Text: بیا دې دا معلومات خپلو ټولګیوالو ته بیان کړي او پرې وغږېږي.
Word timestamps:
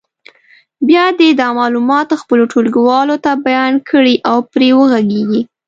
بیا 0.87 1.05
دې 1.19 1.29
دا 1.39 1.47
معلومات 1.59 2.07
خپلو 2.21 2.43
ټولګیوالو 2.51 3.15
ته 3.25 3.31
بیان 3.45 3.73
کړي 3.89 4.15
او 4.29 4.37
پرې 4.51 4.69
وغږېږي. 4.77 5.41